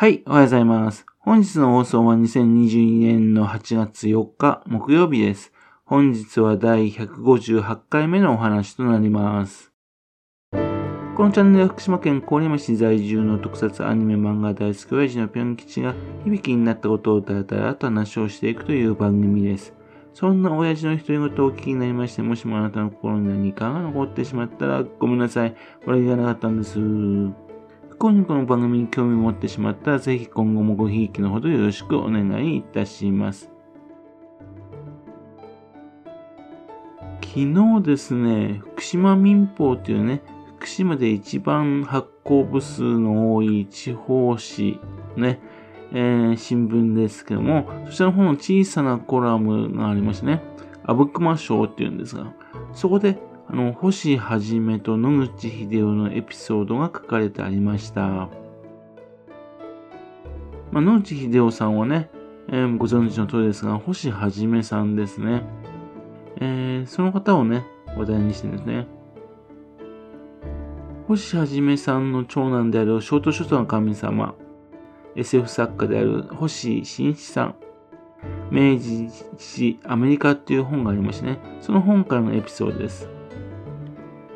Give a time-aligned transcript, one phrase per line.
[0.00, 1.04] はい、おはようございます。
[1.18, 5.52] 本日の放送は2022年の8月4日木曜日です。
[5.84, 9.72] 本日は第158回目のお話となります。
[10.52, 10.58] こ
[11.24, 15.94] のチャンネルは福島県郡山市在住の特撮アニメ漫画大好き親父のぴょん吉が
[16.24, 19.74] 響きになったことをだらだらと話をしていくという番組です。
[20.14, 25.54] そんな親父の独り言をお聞きになりまして、もしもあなたの心に何かが残ってしまったらごめんなさい。
[25.84, 27.49] これがなかったんです。
[28.02, 33.50] 今にこの番組に興味を持ってしまったら、ぜひ今後もごひいきのほどよろしくお願いいたします。
[37.22, 40.22] 昨日ですね、福島民報というね、
[40.56, 44.80] 福島で一番発行部数の多い地方紙、
[45.18, 45.38] ね、
[45.92, 50.42] えー、新聞ですけども、そちらの方の小さなコラムがありましてね、
[50.84, 52.32] 阿武隈賞っていうんですが、
[52.72, 53.18] そこで
[53.52, 58.00] あの、星はじめと野口秀夫のエピソードが書かれてありました。
[58.06, 58.28] ま
[60.74, 62.10] あ、野口秀夫さんはね、
[62.46, 65.42] えー、ご存知の通りですが、星はじめさんですね。
[66.36, 67.64] えー、その方をね、
[67.96, 68.86] 話題にしてるんですね。
[71.08, 74.36] 星はじめさんの長男であるショートショートの神様、
[75.16, 77.54] SF 作家である星新一さん、
[78.52, 83.19] 明治史アメリカっていう本がありましてね、その本からのエピソードです。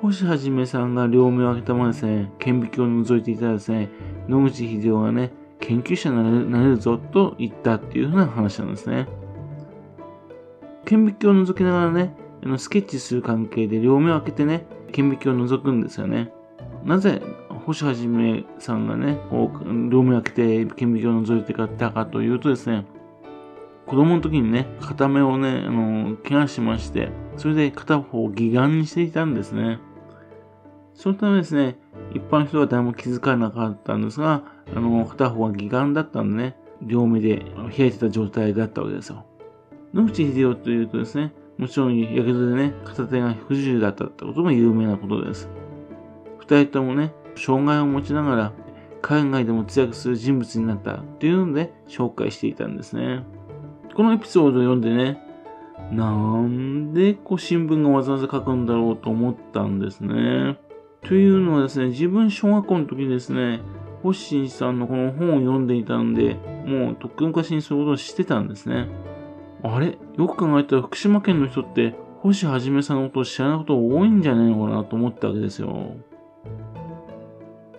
[0.00, 3.88] 星はじめさんが両目を開けたままですね、顕微鏡を覗いていたらですね、
[4.28, 9.08] 野口秀夫がね、研究者になれるぞと言ったっていうふうな話なんですね。
[10.84, 16.32] 顕微鏡を覗きながらね、あのスケッチする関係で両目を開けてね、顕微鏡を覗くんですよね。
[16.84, 17.20] なぜ、
[17.66, 22.86] 星はじめさんがね、こう両目を開けて顕微鏡を覗いてかったかというとですね、
[23.88, 29.80] 子供の時にね、片目をね、あの、怪我しまして、それで片方を義眼にしていたんですね。
[30.98, 31.78] そのためですね、
[32.12, 34.42] 一般の人は誰も気づかなかったんですが、
[34.74, 37.46] あの、片方は義眼だったんでね、両目で
[37.76, 39.24] 開いてた状態だったわけですよ。
[39.94, 45.48] 野口秀夫というとですね、もちろん、やけどでね、片手が不自由だったってことも有名なことです。
[46.40, 48.52] 二人ともね、障害を持ちながら、
[49.00, 53.22] 海外でも活躍する人物になったっていうので紹介していたんですね。
[53.94, 55.22] このエピソードを読んでね、
[55.92, 56.10] な
[56.42, 60.58] んでこう新聞がわざわざ書くんだろうと思ったんですね。
[61.02, 63.60] というのはですね、自分小学校の時ですね、
[64.02, 66.34] 星さんのこの本を読んでいたんで、
[66.66, 68.88] もうとっくの昔にそういうことを知ってたんですね。
[69.62, 69.98] あれ？
[70.16, 75.96] よく考えたら福島県の人って、星はじめさんのことを知らないこと多いんじゃないのかなと思ったわけですよ。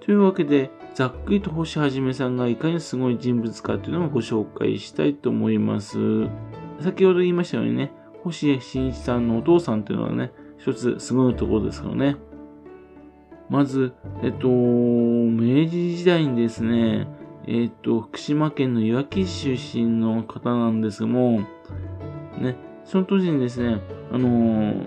[0.00, 5.98] というわけで、ざっくりと星はじめさんがいかにすごい人物かというのをご紹介したいと思います。
[6.80, 7.92] 先ほど言いましたようにね、
[8.24, 12.16] 星新一さんのお父さんというのはね、一つすごいところですからね。
[13.50, 17.08] まず、えっと、明治時代にですね、
[17.46, 21.40] えっと、福島県のいわき市出身の方なんですも、
[22.38, 23.80] ね、その当時にですね、
[24.12, 24.84] あのー、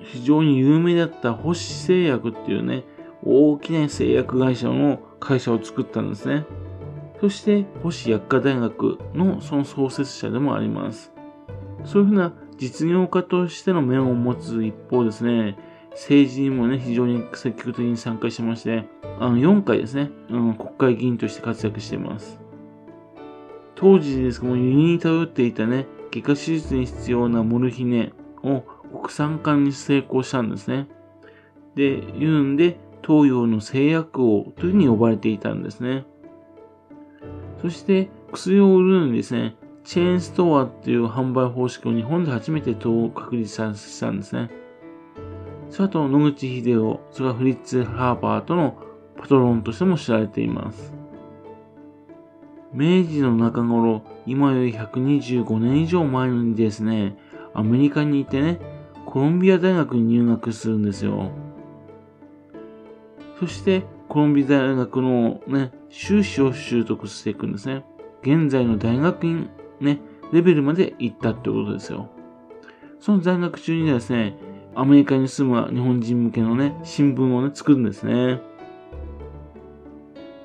[0.00, 2.84] 非常に有名だった星製薬っていうね、
[3.24, 6.44] 大きな製薬会社の会社を作ったんですね。
[7.20, 11.12] そして、星薬科大学のその創設者でもあります。
[11.84, 15.56] そういうふうな実業家としての面を持つ一方ですね、
[15.94, 18.84] 政治にもね、非常に積極的に参加してまして、
[19.18, 22.40] あの、4回ですね、うん、国会議員として活躍しています。
[23.74, 30.86] 当時ですけども、輸入に頼っていたね、外科手術に必要なモルヒネを国産化に成功したんですね。
[31.74, 36.04] で、いうんで、東洋の製薬王というふうに呼ばれていたんですね。
[37.60, 44.50] そして、薬を売るのにですね、チェーンストアっていう販売方式を日本で初めて確立したんですね。
[45.74, 48.76] 佐藤野口秀夫、それからフリッツ・ハーバーとの
[49.16, 50.92] パトロンとしても知られています。
[52.74, 57.16] 明治の中頃、今より125年以上前にですね、
[57.54, 58.60] アメリカにいてね、
[59.06, 61.30] コロンビア大学に入学するんですよ。
[63.40, 67.82] そして、コロンビア大学のね、修士を習得していくんですね。
[68.20, 69.48] 現在の大学院
[69.80, 70.02] ね、
[70.34, 72.10] レベルまで行ったってことですよ。
[73.00, 74.36] その在学中にですね、
[74.74, 78.40] アメリカに住む日本人向けのね、新聞をね、作るんですね。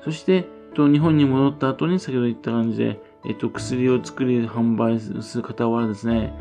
[0.04, 6.32] そして、と日本に戻った後に先ほど言った感じで、えっと、薬を作り販売する傍らですね、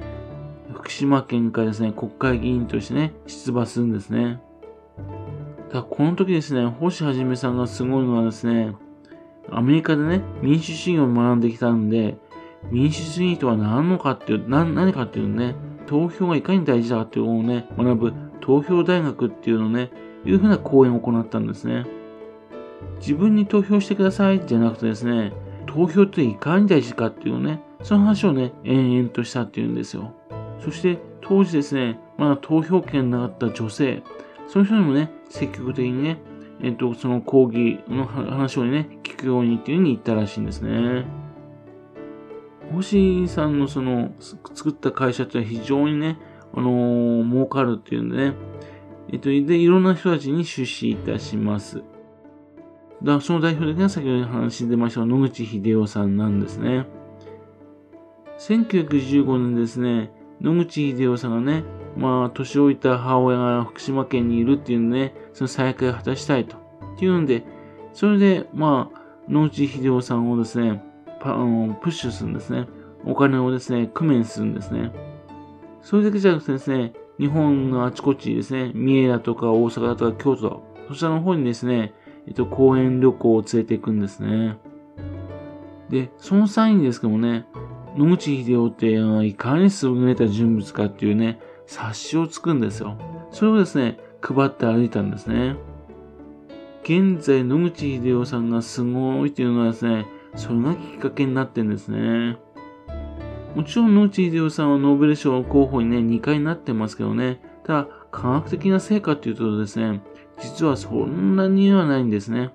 [0.73, 4.39] 福島県からですね、国会議員としてね、出馬するんですね。
[5.71, 8.75] だこの時ですね、星はじめさんがすごいのはですね、
[9.49, 12.17] アメリカでね、民主主義を学んできたんで、
[12.69, 15.55] 民主主義とは何のかっていう、何何かっていうね、
[15.87, 19.89] 投票がいかに大事だっていうのをね、学ぶ投票大学っていうのね、
[20.25, 21.85] いうふうな講演を行ったんですね。
[22.99, 25.33] 自分に投票してくださいじゃなくてですね、
[25.65, 30.13] 投票っていかに大事かっていうね、その話をね、延々としたっていうんですよ。
[30.59, 34.03] そして当時ですね、まだ投票権なかった女性、
[34.47, 36.19] そういう人にもね、積極的にね、
[36.61, 41.05] えっと、その講義の話をね、聞くようにっていうふうに言ったらしいんですね。
[42.73, 46.17] 星さんのその作った会社って非常にね、
[46.53, 48.33] あのー、儲かるっていうんでね、
[49.11, 51.83] えっと、で、いろんな人たちに出資いたします。
[53.03, 56.85] だその代表的な先ほど話に出ました野口秀夫さんなんですね。
[58.39, 60.11] 1915年ですね、
[60.41, 61.63] 野口秀夫さんがね、
[61.95, 66.57] まあ、年老いた母親が福島県にいるっていうんでね、その再会を果たしたいと。
[66.57, 67.43] っていうんで、
[67.93, 70.83] それで、まあ、野内秀夫さんをですね、
[71.19, 71.33] パ
[71.81, 72.67] プッシュするんですね。
[73.05, 74.91] お金をですね、工面するんですね。
[75.81, 81.93] それだけじゃなくてですね、日本のあちこちですね、三重だとか大阪だとか京都、そちらの方にですね、
[82.27, 84.57] えっと、公園旅行を連れていくんですね。
[85.89, 87.47] で、その際にですけどもね、
[87.95, 88.91] 野口秀夫って
[89.25, 92.97] いかに優れた人物かっていうね、冊子を作るんですよ。
[93.31, 95.55] それをですね、配って歩いたんですね。
[96.83, 100.05] 現在、野口秀夫さんがすごいというのはですね、
[100.37, 102.37] それがきっかけになってんですね。
[103.55, 110.01] もちろん野口秀夫さんはノーベル賞候補にね、2回なってますけどね、ただ、科学的な成果っていうとですね、
[110.39, 112.51] 実はそんなにはないんですね。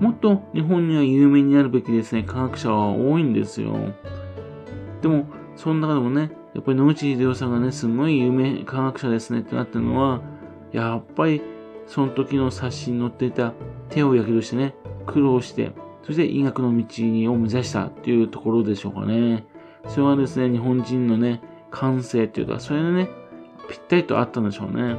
[0.00, 3.76] もっと日本には有名になるべきですね、科学者は多いんですよ。
[5.02, 5.26] でも、
[5.56, 10.22] その中でもね、やっぱり野口英世さんがね、すごい有名科学者ですねってなったのは、
[10.72, 11.42] やっぱり
[11.86, 13.52] その時の冊子に載っていた
[13.90, 14.74] 手をやけどしてね、
[15.06, 15.72] 苦労して、
[16.02, 19.46] そして医学の道を目指したっていうところでしょうかね。
[19.88, 21.40] それはですね、日本人のね、
[21.70, 23.08] 感性っていうか、それでね、
[23.68, 24.96] ぴったりとあったんでしょうね。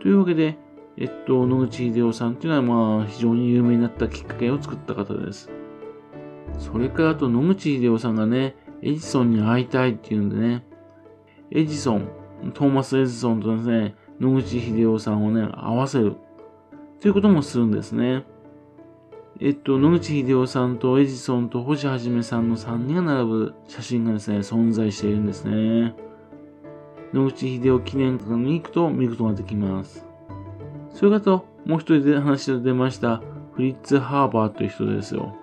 [0.00, 0.58] というわけで、
[0.96, 5.50] えっと、野口英世さんっていうのは、まあ、非常に有名になったきっかけを作った方です。
[6.58, 10.64] それからあと、野口英世さんがね、エジソンに会いたいっていうんでね、
[11.50, 12.08] エジソン、
[12.54, 16.16] トーマス・エジソンとですね、野口秀夫さんをね、合わせる。
[17.00, 18.24] ということもするんですね。
[19.42, 25.94] えっと、野口秀夫さんとエジソンと星はじめさんの3人が並ぶ写真がですね、存在しているんですね。
[27.14, 30.04] 野口秀夫記念館に行くと見ることができます。
[30.90, 33.22] それからと、もう一人で話で出ました、
[33.52, 35.34] フリッツ・ハーバーという人ですよ。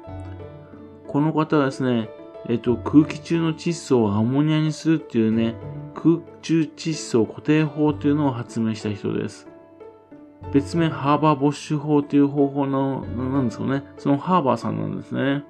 [1.07, 2.11] この方はですね、
[2.47, 5.55] えっと、空気中の窒素をアンモニアにするっていうね、
[5.95, 9.47] 空中窒素固定法というのを発明した人です。
[10.53, 15.43] 別名ハーバーボッシュ法という方法の、なんですかね、そのハーバーさんなんですね。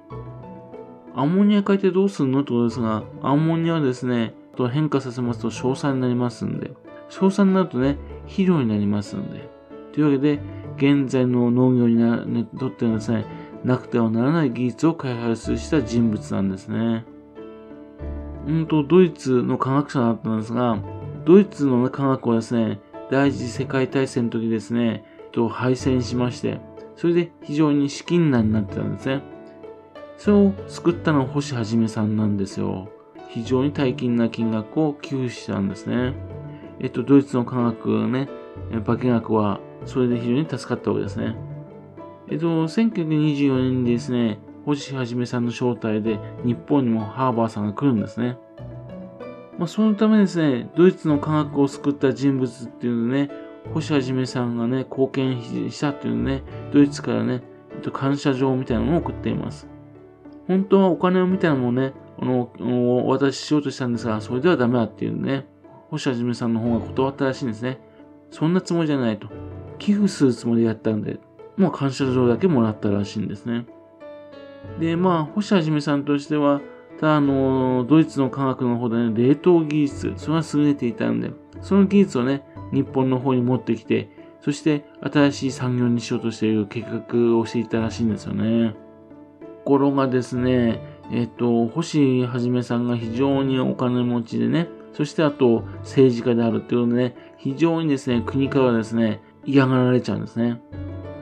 [1.14, 6.72] アンモニア変えてどうするのってことですが、アンモニアはですね、と変化させますと硝酸になりますんで、
[7.10, 7.96] 硝酸になるとね、
[8.26, 9.48] 肥料になりますんで。
[9.92, 10.40] というわけで、
[10.76, 13.24] 現在の農業にな、ね、とってはですね、
[13.64, 17.04] なくてはならない技術を開発した人物なんですね。
[18.46, 20.78] うんと、ドイツの科学者だったんですが、
[21.24, 22.80] ドイツのね科学はですね、
[23.10, 26.60] 第一次世界大戦の時ですね、と敗戦しまして、
[26.96, 29.22] それで非常に資金難になってたんですね。
[30.16, 32.88] それを救ったのは星はじめさんなんですよ。
[33.28, 36.14] 非常に大金な金額を寄付したんですね。
[36.80, 38.28] えっと、ドイツの科学ね、
[38.84, 41.36] 化学はそれで非常に助かったわけですね。
[42.30, 48.36] えっと、1924年にですね、星はじめさんの招待で日本にもハーバーさんが来るんですね。
[49.58, 53.30] まあ、そのためですね、ドイツの科学を救った人物っていうのね、
[53.74, 57.42] 星はじめさんがね、貢献したっていうのね、ドイツからね、
[57.74, 59.66] えっと、感謝状みたいなのを送っています。
[60.46, 65.46] 本当はお金をみたいなのをね、あの、お渡ししようとしたんですが、それではダメだっていうね、
[65.90, 67.80] 星はじめさんの方が断ったらしいんですね。
[68.30, 69.28] そんなつもりじゃないと。
[69.78, 71.18] 寄付するつもりでやったんで、
[71.56, 73.66] もう感謝状だけもらったらしいんですね。
[74.80, 76.60] で、まあ、星はじめさんとしては、
[77.00, 88.74] ただ、あの、ドイツの科学の方でね、冷凍技術、それは優れていたんで、その技術をね、日本の方に持ってきて、そして新しい産業にしようとしている計画をしていたらしいんですよね。
[89.40, 90.80] ところがですね、
[91.12, 100.60] えっと、星はじめさんが非常にお金持ちでね、そしてあと政治家であるっていうのでね、非常にですね、国からですね、嫌がられちゃうんですね。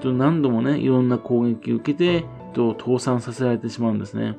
[0.04, 4.38] 何度もね、いろんな攻撃を受けて、倒産させられてしまうんですね。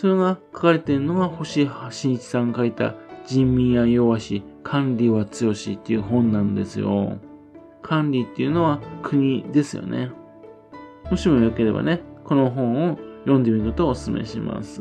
[0.00, 2.94] それが書かれているのが星新一さんが書いた
[3.26, 7.18] 人民や弱し、管理は強しっていう本なんですよ。
[7.82, 10.10] 管理っていうのは国ですよね。
[11.10, 14.80] もしもよければね、この本を読んでみることをお勧めします。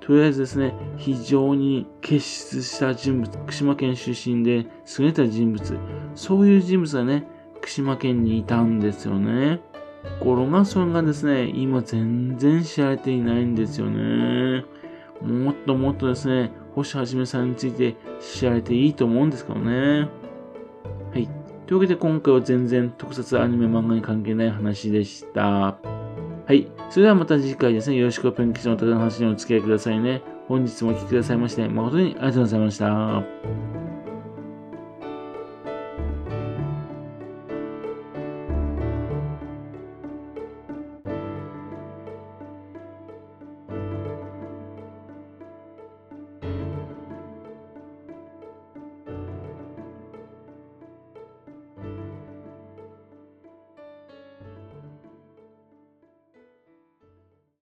[0.00, 2.18] とりあえずですね、非常に傑
[2.56, 4.66] 出した人物、福島県出身で
[4.98, 5.78] 優れた人物、
[6.16, 7.24] そういう人物がね、
[7.58, 9.60] 福島県にいたんですよね。
[10.02, 14.64] ところが、それがですね、今全然知られていないんですよね。
[15.22, 20.08] もっともっとですね、星はじめさんについて知られていいと思うんですけどね。
[21.12, 21.28] はい。
[21.66, 25.42] というわけで今回は全然特撮アニメ漫画に関係ない話でした。
[25.42, 26.68] はい。
[26.88, 30.22] それではまた次回ですね、よろしくペンキチの方の話にお付き合いくださいね。
[30.46, 33.87] 本日もお聴きくださいまして、誠にありがとうございました。